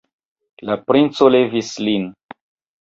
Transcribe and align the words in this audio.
La 0.69 0.77
princo 0.87 1.29
levis 1.37 1.71
lin. 1.87 2.11